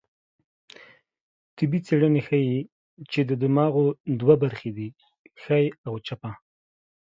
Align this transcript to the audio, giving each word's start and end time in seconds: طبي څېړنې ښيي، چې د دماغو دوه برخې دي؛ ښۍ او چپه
طبي 1.57 1.79
څېړنې 1.85 2.21
ښيي، 2.27 2.59
چې 3.11 3.19
د 3.29 3.31
دماغو 3.43 3.85
دوه 4.19 4.35
برخې 4.43 4.71
دي؛ 4.77 4.87
ښۍ 5.43 5.65
او 5.87 5.93
چپه 6.07 6.31